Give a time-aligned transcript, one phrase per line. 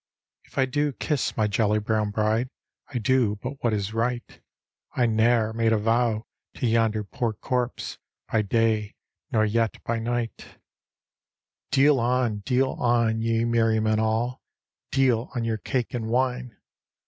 [0.45, 2.49] ""If I do kis5 my jolly brown bride,
[2.87, 4.41] I do but what is right;
[4.95, 7.99] I ne'er made a vow to yonder poor corpse,
[8.31, 8.95] By day,
[9.31, 10.37] nor yet by night"
[11.69, 14.41] D,gt,, erihyGOOgle The Haunted Hour" Deal on, deal on, ye meriymen all,
[14.89, 16.57] Deal on your cake and wine.